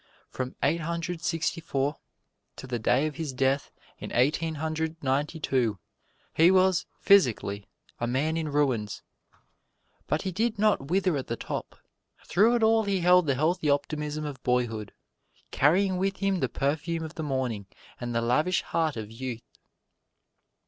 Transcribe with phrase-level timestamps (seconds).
[0.31, 1.97] From Eighteen Hundred Sixty four
[2.55, 3.69] to the day of his death
[3.99, 5.77] in Eighteen Hundred Ninety two,
[6.33, 7.67] he was, physically,
[7.99, 9.03] a man in ruins.
[10.07, 11.75] But he did not wither at the top.
[12.25, 14.91] Through it all he held the healthy optimism of boyhood,
[15.51, 17.67] carrying with him the perfume of the morning
[17.99, 19.43] and the lavish heart of youth.